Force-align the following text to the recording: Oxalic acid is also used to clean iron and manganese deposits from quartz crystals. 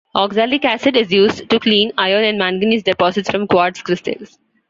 Oxalic 0.15 0.65
acid 0.65 0.97
is 0.97 1.05
also 1.09 1.15
used 1.15 1.47
to 1.51 1.59
clean 1.59 1.91
iron 1.95 2.23
and 2.23 2.39
manganese 2.39 2.81
deposits 2.81 3.29
from 3.29 3.45
quartz 3.45 3.83
crystals. 3.83 4.39